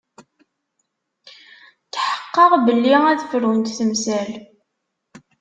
Tḥeqqeɣ 1.93 2.51
belli 2.65 2.95
ad 3.11 3.19
frunt 3.29 3.73
temsal. 3.77 4.29